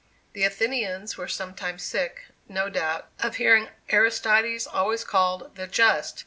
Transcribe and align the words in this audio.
The 0.33 0.43
Athenians 0.45 1.15
were 1.15 1.27
sometimes 1.27 1.83
sick, 1.83 2.25
no 2.49 2.69
doubt, 2.69 3.09
of 3.19 3.35
hearing 3.35 3.69
Aristides 3.91 4.65
always 4.65 5.03
called 5.03 5.55
"the 5.55 5.67
Just." 5.67 6.19